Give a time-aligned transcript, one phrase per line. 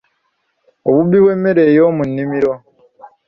[0.87, 2.53] Obubbi bw’emmere eyoomunnimiro.